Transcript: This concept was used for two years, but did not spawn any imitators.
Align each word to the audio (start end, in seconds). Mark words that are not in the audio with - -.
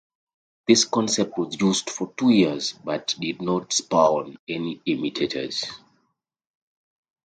This 0.67 0.85
concept 0.85 1.37
was 1.37 1.61
used 1.61 1.91
for 1.91 2.11
two 2.17 2.31
years, 2.31 2.71
but 2.83 3.13
did 3.19 3.39
not 3.39 3.71
spawn 3.71 4.35
any 4.49 4.81
imitators. 4.87 5.63